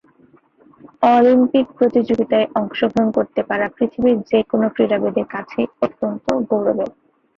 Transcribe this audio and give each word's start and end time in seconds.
Olympic 1.07 1.65
প্রতিযোগিতায় 1.77 2.47
অংশগ্রহণ 2.55 3.09
করতে 3.11 3.41
পারা 3.43 3.65
পৃথিবীর 3.69 4.17
যে 4.29 4.39
কোন 4.43 4.61
ক্রীড়াবিদের 4.67 5.27
কাছেই 5.33 5.67
অত্যন্ত 5.81 6.25
গৌরবের। 6.49 6.89